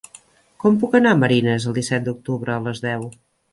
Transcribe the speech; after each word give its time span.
Com 0.63 0.79
puc 0.83 0.97
anar 1.01 1.11
a 1.17 1.19
Marines 1.25 1.69
el 1.73 1.77
disset 1.81 2.09
d'octubre 2.09 2.57
a 2.57 2.59
les 2.71 2.85
deu? 2.89 3.09